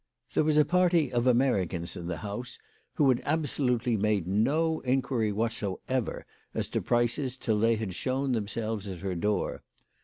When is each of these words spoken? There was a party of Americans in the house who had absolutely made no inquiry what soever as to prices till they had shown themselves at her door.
There 0.33 0.43
was 0.43 0.57
a 0.57 0.65
party 0.65 1.13
of 1.13 1.27
Americans 1.27 1.95
in 1.95 2.07
the 2.07 2.17
house 2.25 2.57
who 2.95 3.07
had 3.09 3.21
absolutely 3.23 3.95
made 3.97 4.25
no 4.27 4.79
inquiry 4.79 5.31
what 5.31 5.51
soever 5.51 6.25
as 6.55 6.67
to 6.69 6.81
prices 6.81 7.37
till 7.37 7.59
they 7.59 7.75
had 7.75 7.93
shown 7.93 8.31
themselves 8.31 8.87
at 8.87 9.01
her 9.01 9.13
door. 9.13 9.61